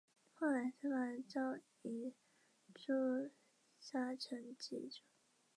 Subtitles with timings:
[0.33, 2.11] 后来司马昭以
[2.73, 3.29] 罪诛
[3.79, 5.01] 杀成济一族。